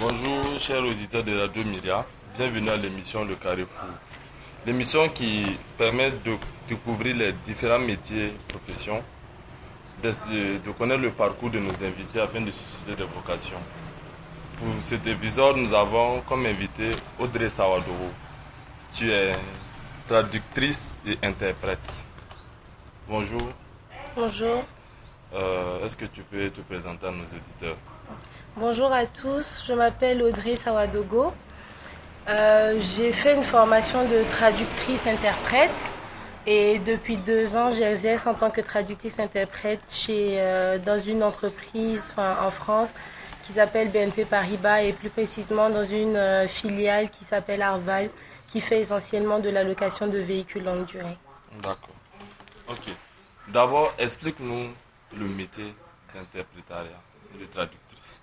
[0.00, 3.66] Bonjour chers auditeurs de Radio Myria, bienvenue à l'émission Le Carrefour.
[4.64, 5.44] L'émission qui
[5.76, 6.36] permet de
[6.66, 9.02] découvrir les différents métiers professions,
[10.02, 13.60] de, de connaître le parcours de nos invités afin de susciter des vocations.
[14.58, 16.90] Pour cet épisode, nous avons comme invité
[17.20, 18.10] Audrey Sawadoro.
[18.92, 19.32] Tu es
[20.08, 22.04] traductrice et interprète.
[23.08, 23.50] Bonjour.
[24.16, 24.64] Bonjour.
[25.32, 27.76] Euh, Est-ce que tu peux te présenter à nos auditeurs?
[28.56, 31.32] Bonjour à tous, je m'appelle Audrey Sawadogo.
[32.28, 35.92] Euh, j'ai fait une formation de traductrice-interprète
[36.46, 42.50] et depuis deux ans, j'exerce en tant que traductrice-interprète chez, euh, dans une entreprise en
[42.50, 42.92] France
[43.48, 48.10] qui s'appelle BNP Paribas et plus précisément dans une euh, filiale qui s'appelle Arval
[48.46, 51.16] qui fait essentiellement de la location de véhicules longue durée.
[51.62, 51.96] D'accord.
[52.68, 52.92] Ok.
[53.48, 54.68] D'abord, explique-nous
[55.16, 55.72] le métier
[56.14, 57.00] d'interprétariat,
[57.40, 58.20] de traductrice.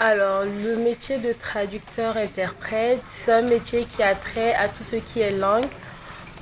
[0.00, 5.20] Alors, le métier de traducteur-interprète, c'est un métier qui a trait à tout ce qui
[5.20, 5.68] est langue.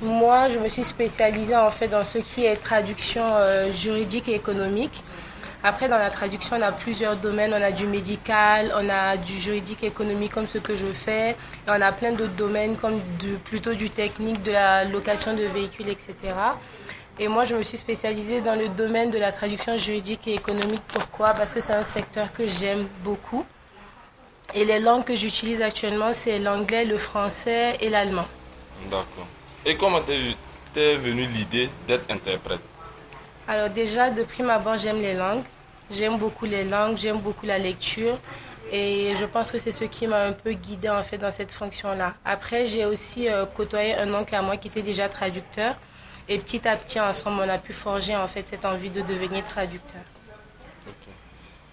[0.01, 4.33] Moi, je me suis spécialisée en fait dans ce qui est traduction euh, juridique et
[4.33, 5.03] économique.
[5.67, 7.51] Après, dans la traduction, on a plusieurs domaines.
[7.51, 11.31] On a du médical, on a du juridique économique comme ce que je fais.
[11.31, 15.43] Et on a plein d'autres domaines comme du, plutôt du technique, de la location de
[15.45, 16.13] véhicules, etc.
[17.17, 20.83] Et moi, je me suis spécialisée dans le domaine de la traduction juridique et économique.
[20.87, 21.33] Pourquoi?
[21.33, 23.43] Parce que c'est un secteur que j'aime beaucoup.
[24.53, 28.27] Et les langues que j'utilise actuellement, c'est l'anglais, le français et l'allemand.
[28.91, 29.25] D'accord.
[29.65, 32.61] Et comment t'es venue l'idée d'être interprète?
[33.47, 35.43] Alors déjà, de prime abord, j'aime les langues.
[35.91, 38.17] J'aime beaucoup les langues, j'aime beaucoup la lecture.
[38.71, 41.51] Et je pense que c'est ce qui m'a un peu guidée en fait dans cette
[41.51, 42.15] fonction-là.
[42.25, 45.75] Après, j'ai aussi euh, côtoyé un oncle à moi qui était déjà traducteur.
[46.27, 49.43] Et petit à petit, ensemble, on a pu forger en fait cette envie de devenir
[49.43, 50.01] traducteur.
[50.87, 51.13] Ok.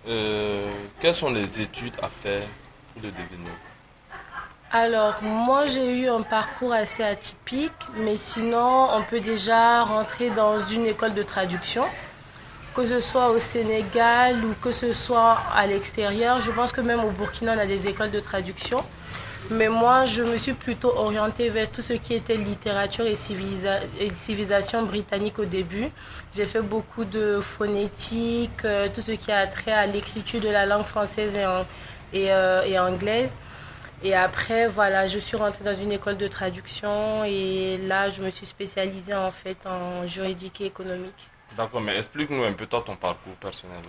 [0.07, 0.71] Euh,
[1.01, 2.47] quelles sont les études à faire
[2.93, 3.53] pour le devenir?
[4.71, 10.59] Alors, moi, j'ai eu un parcours assez atypique, mais sinon, on peut déjà rentrer dans
[10.67, 11.85] une école de traduction,
[12.75, 16.41] que ce soit au Sénégal ou que ce soit à l'extérieur.
[16.41, 18.79] Je pense que même au Burkina, on a des écoles de traduction.
[19.51, 23.81] Mais moi, je me suis plutôt orientée vers tout ce qui était littérature et, civilisa-
[23.99, 25.91] et civilisation britannique au début.
[26.33, 30.65] J'ai fait beaucoup de phonétique, euh, tout ce qui a trait à l'écriture de la
[30.65, 31.45] langue française et,
[32.33, 33.35] euh, et anglaise.
[34.05, 38.31] Et après, voilà, je suis rentrée dans une école de traduction et là, je me
[38.31, 41.29] suis spécialisée en fait en juridique et économique.
[41.57, 43.83] D'accord, mais explique-nous un peu ton parcours personnel.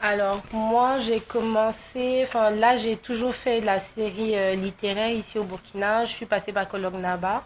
[0.00, 5.44] Alors, moi, j'ai commencé, enfin là, j'ai toujours fait la série euh, littéraire ici au
[5.44, 6.04] Burkina.
[6.04, 7.44] Je suis passée par Kolognaba.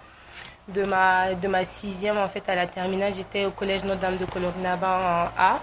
[0.69, 4.25] De ma, de ma sixième, en fait, à la terminale, j'étais au collège Notre-Dame de
[4.25, 5.63] Kolognaba en A.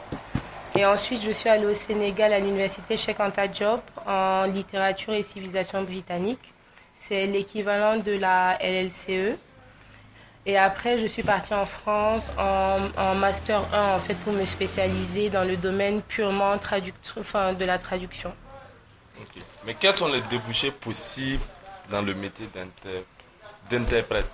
[0.75, 5.23] Et ensuite, je suis allée au Sénégal à l'université Cheikh Anta Diop en littérature et
[5.23, 6.53] civilisation britannique.
[6.95, 9.37] C'est l'équivalent de la LLCE.
[10.45, 14.43] Et après, je suis partie en France en, en Master 1, en fait, pour me
[14.43, 16.55] spécialiser dans le domaine purement
[17.17, 18.33] enfin, de la traduction.
[19.21, 19.41] Ok.
[19.65, 21.43] Mais quels sont les débouchés possibles
[21.89, 23.05] dans le métier d'inter-
[23.69, 24.27] d'interprète?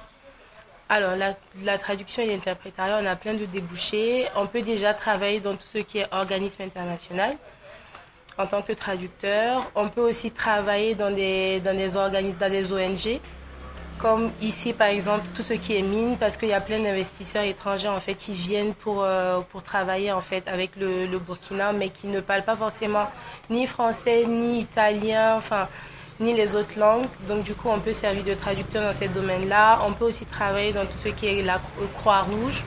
[0.91, 4.27] Alors, la, la traduction et l'interprétariat, on a plein de débouchés.
[4.35, 7.37] On peut déjà travailler dans tout ce qui est organisme international
[8.39, 9.69] en tant que traducteur.
[9.75, 13.19] On peut aussi travailler dans des, dans des organismes, dans des ONG,
[13.99, 17.43] comme ici, par exemple, tout ce qui est mine, parce qu'il y a plein d'investisseurs
[17.43, 21.73] étrangers, en fait, qui viennent pour, euh, pour travailler, en fait, avec le, le Burkina,
[21.73, 23.07] mais qui ne parlent pas forcément
[23.49, 25.67] ni français, ni italien, enfin,
[26.19, 27.07] ni les autres langues.
[27.27, 29.81] Donc, du coup, on peut servir de traducteur dans ces domaines-là.
[29.85, 31.61] On peut aussi travailler dans tout ce qui est la
[31.95, 32.63] Croix-Rouge.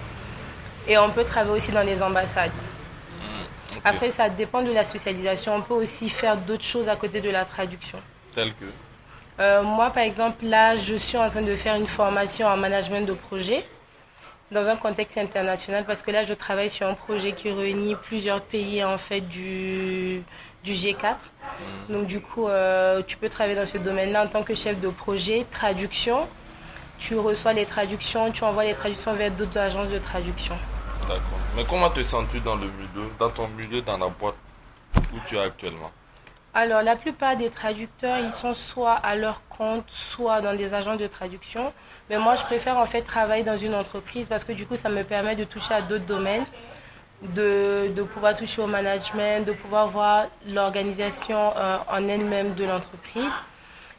[0.86, 2.52] Et on peut travailler aussi dans les ambassades.
[3.20, 3.78] Hmm.
[3.84, 5.56] Après, ça dépend de la spécialisation.
[5.56, 8.00] On peut aussi faire d'autres choses à côté de la traduction.
[8.34, 8.66] Tel que
[9.40, 13.06] Euh, moi, par exemple, là, je suis en train de faire une formation en management
[13.06, 13.64] de projet
[14.50, 18.42] dans un contexte international parce que là, je travaille sur un projet qui réunit plusieurs
[18.42, 20.22] pays en fait du,
[20.62, 21.14] du G4.
[21.88, 24.78] Hmm, Donc, du coup, euh, tu peux travailler dans ce domaine-là en tant que chef
[24.80, 26.28] de projet, traduction.
[26.98, 30.56] Tu reçois les traductions, tu envoies les traductions vers d'autres agences de traduction.
[31.08, 31.22] D'accord.
[31.56, 34.36] Mais comment te sens-tu dans le milieu, dans ton milieu, dans la boîte
[34.96, 35.90] où tu es actuellement?
[36.54, 40.98] Alors, la plupart des traducteurs, ils sont soit à leur compte, soit dans des agences
[40.98, 41.72] de traduction.
[42.10, 44.90] Mais moi, je préfère en fait travailler dans une entreprise parce que du coup, ça
[44.90, 46.44] me permet de toucher à d'autres domaines.
[47.22, 53.32] de, de pouvoir toucher au management, de pouvoir voir l'organisation euh, en elle-même de l'entreprise.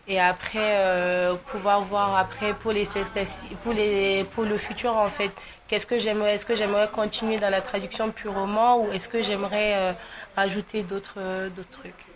[0.07, 2.88] Et après, euh, pouvoir voir après pour les,
[3.63, 5.31] pour les pour le futur en fait,
[5.67, 9.75] qu'est-ce que j'aimerais, est-ce que j'aimerais continuer dans la traduction purement ou est-ce que j'aimerais
[9.77, 9.94] euh,
[10.35, 12.12] rajouter d'autres d'autres trucs.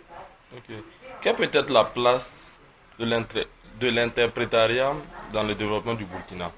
[1.20, 2.60] Quelle peut être la place
[2.98, 4.94] de l'interprétariat
[5.32, 6.50] dans le développement du Burkina?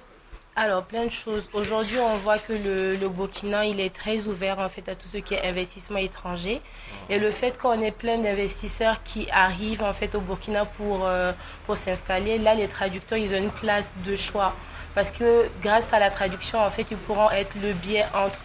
[0.57, 1.49] Alors, plein de choses.
[1.53, 5.07] Aujourd'hui, on voit que le, le, Burkina, il est très ouvert en fait à tout
[5.11, 6.61] ce qui est investissement étranger.
[7.09, 11.33] Et le fait qu'on ait plein d'investisseurs qui arrivent en fait au Burkina pour, euh,
[11.67, 14.55] pour s'installer, là, les traducteurs, ils ont une place de choix.
[14.95, 18.41] Parce que grâce à la traduction, en fait, ils pourront être le biais entre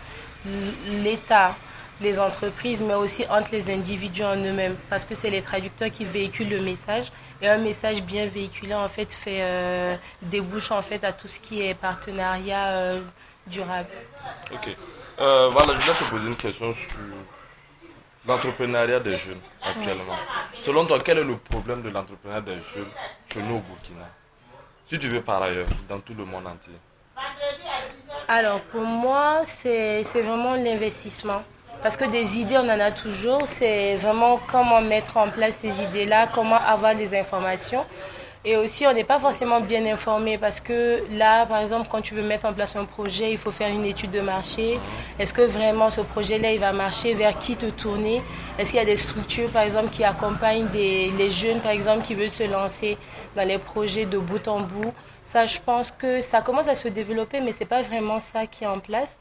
[0.46, 1.56] l'État,
[2.02, 6.06] les entreprises, mais aussi entre les individus en eux-mêmes, parce que c'est les traducteurs qui
[6.06, 7.12] véhiculent le message.
[7.42, 11.40] Et un message bien véhiculé, en fait, fait euh, débouche en fait à tout ce
[11.40, 13.02] qui est partenariat euh,
[13.48, 13.90] durable.
[14.52, 14.76] Ok.
[15.20, 16.98] Euh, voilà, je vais te poser une question sur
[18.28, 20.18] l'entrepreneuriat des jeunes actuellement.
[20.64, 22.92] Selon toi, quel est le problème de l'entrepreneuriat des jeunes
[23.28, 24.10] chez nous au Burkina?
[24.86, 26.74] Si tu veux par ailleurs, dans tout le monde entier.
[28.28, 31.44] Alors, pour moi, c'est vraiment l'investissement.
[31.86, 33.44] Parce que des idées, on en a toujours.
[33.46, 37.86] C'est vraiment comment mettre en place ces idées-là, comment avoir les informations.
[38.44, 42.16] Et aussi, on n'est pas forcément bien informé parce que là, par exemple, quand tu
[42.16, 44.80] veux mettre en place un projet, il faut faire une étude de marché.
[45.20, 47.14] Est-ce que vraiment ce projet-là, il va marcher?
[47.14, 48.24] Vers qui te tourner?
[48.58, 52.02] Est-ce qu'il y a des structures, par exemple, qui accompagnent des, les jeunes, par exemple,
[52.02, 52.98] qui veulent se lancer
[53.36, 54.92] dans les projets de bout en bout?
[55.24, 58.64] Ça, je pense que ça commence à se développer, mais c'est pas vraiment ça qui
[58.64, 59.20] est en place.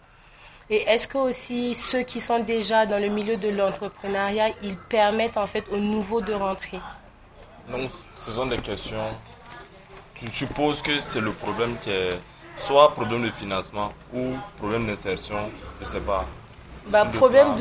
[0.70, 5.36] Et est-ce que aussi ceux qui sont déjà dans le milieu de l'entrepreneuriat, ils permettent
[5.36, 6.80] en fait aux nouveaux de rentrer?
[7.70, 9.10] Donc, ce sont des questions.
[10.14, 12.18] Tu supposes que c'est le problème qui est
[12.56, 15.50] soit problème de financement ou problème d'insertion,
[15.80, 16.24] je ne sais pas.
[16.90, 17.56] Bah, problème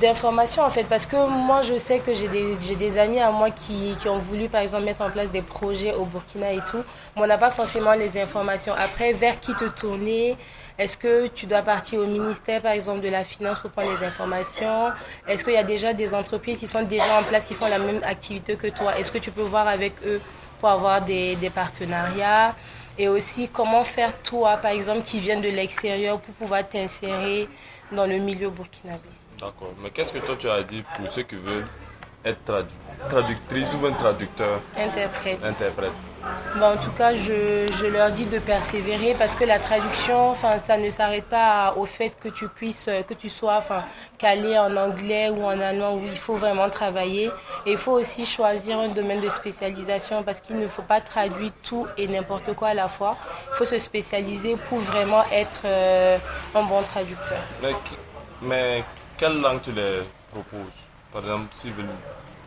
[0.00, 3.52] d'information en fait, parce que moi je sais que j'ai des, des amis à moi
[3.52, 6.82] qui, qui, ont voulu par exemple mettre en place des projets au Burkina et tout,
[7.14, 8.74] mais on n'a pas forcément les informations.
[8.76, 10.36] Après, vers qui te tourner?
[10.78, 14.04] Est-ce que tu dois partir au ministère par exemple de la finance pour prendre les
[14.04, 14.92] informations?
[15.28, 17.78] Est-ce qu'il y a déjà des entreprises qui sont déjà en place, qui font la
[17.78, 18.98] même activité que toi?
[18.98, 20.20] Est-ce que tu peux voir avec eux?
[20.58, 22.54] Pour avoir des, des partenariats
[22.98, 27.48] et aussi comment faire toi par exemple qui viens de l'extérieur pour pouvoir t'insérer
[27.92, 29.08] dans le milieu burkinabé.
[29.38, 29.74] D'accord.
[29.82, 31.66] Mais qu'est-ce que toi tu as dit pour ceux qui veulent
[32.24, 32.66] être
[33.08, 34.60] traductrice ou un traducteur?
[34.76, 35.38] Interprète.
[35.44, 35.92] Interprète.
[36.58, 40.78] Bon, en tout cas, je, leur dis de persévérer parce que la traduction, enfin, ça
[40.78, 43.84] ne s'arrête pas au fait que tu puisses, que tu sois, enfin,
[44.16, 47.30] calé en anglais ou en allemand où il faut vraiment travailler.
[47.66, 51.86] Il faut aussi choisir un domaine de spécialisation parce qu'il ne faut pas traduire tout
[51.98, 53.16] et n'importe quoi à la fois.
[53.50, 56.18] Il faut se spécialiser pour vraiment être euh,
[56.54, 57.42] un bon traducteur.
[57.62, 57.72] Mais,
[58.40, 58.84] mais
[59.18, 60.72] quelle langue tu les proposes?
[61.12, 61.86] Par exemple, s'ils veulent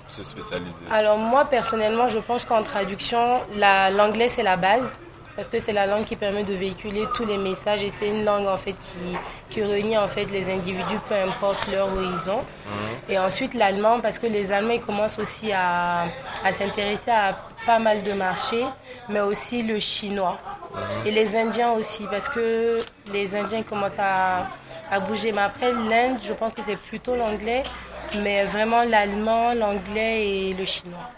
[0.10, 0.78] se spécialiser?
[0.92, 4.98] Alors moi personnellement, je pense qu'en traduction, l'anglais c'est la base
[5.36, 8.26] parce que c'est la langue qui permet de véhiculer tous les messages et c'est une
[8.26, 9.00] langue en fait qui,
[9.50, 12.44] qui réunit en fait les individus peu importe leur horizon.
[13.08, 16.08] Et ensuite l'allemand parce que les Allemands ils commencent aussi à,
[16.44, 18.66] à s'intéresser à pas mal de marchés,
[19.08, 20.38] mais aussi le chinois.
[21.06, 22.80] Et les Indiens aussi parce que
[23.12, 24.48] les Indiens commencent à,
[24.92, 25.32] à bouger.
[25.32, 27.64] Mais après l'Inde, je pense que c'est plutôt l'anglais
[28.18, 31.10] mais vraiment l'allemand, l'anglais et le chinois.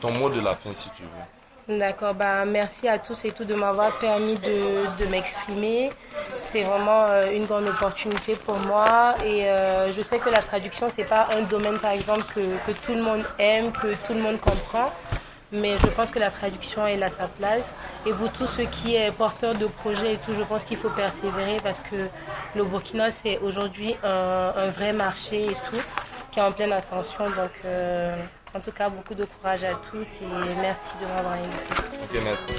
[0.00, 1.78] Ton mot de la fin si tu veux.
[1.78, 5.90] D'accord, bah, merci à tous et toutes de m'avoir permis de, de m'exprimer.
[6.42, 10.88] C'est vraiment euh, une grande opportunité pour moi et euh, je sais que la traduction,
[10.90, 14.20] c'est pas un domaine par exemple que, que tout le monde aime, que tout le
[14.20, 14.90] monde comprend
[15.52, 17.76] mais je pense que la traduction est à sa place.
[18.06, 20.90] Et pour tout ce qui est porteur de projet et tout, je pense qu'il faut
[20.90, 22.08] persévérer parce que
[22.56, 25.82] le Burkina, c'est aujourd'hui un, un, vrai marché et tout,
[26.30, 27.26] qui est en pleine ascension.
[27.26, 28.16] Donc, euh,
[28.54, 31.56] en tout cas, beaucoup de courage à tous et merci de m'avoir invité.
[32.02, 32.52] Ok, merci.